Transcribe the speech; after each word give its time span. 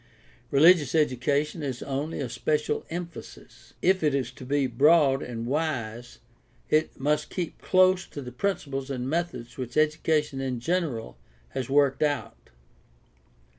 Religious 0.49 0.95
education 0.95 1.61
is 1.61 1.83
only 1.83 2.19
a 2.19 2.27
special 2.27 2.83
emphasis. 2.89 3.75
If 3.83 4.01
it 4.01 4.15
is 4.15 4.31
to 4.31 4.43
be 4.43 4.65
broad 4.65 5.21
and 5.21 5.45
wise 5.45 6.17
it 6.71 6.99
must 6.99 7.29
keep 7.29 7.61
close 7.61 8.07
to 8.07 8.19
the 8.23 8.31
principles 8.31 8.89
and 8.89 9.07
methods 9.07 9.57
which 9.59 9.77
education 9.77 10.41
in 10.41 10.59
general 10.59 11.19
has 11.49 11.69
worked 11.69 12.01
out. 12.01 12.49